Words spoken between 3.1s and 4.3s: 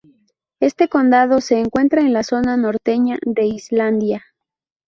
de Islandia.